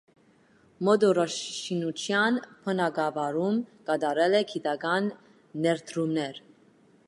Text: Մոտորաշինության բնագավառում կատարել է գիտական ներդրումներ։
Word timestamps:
Մոտորաշինության 0.87 2.39
բնագավառում 2.63 3.61
կատարել 3.91 4.39
է 4.43 4.45
գիտական 4.53 5.11
ներդրումներ։ 5.67 6.45